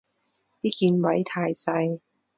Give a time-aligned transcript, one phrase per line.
[0.63, 1.99] 啲鍵位太細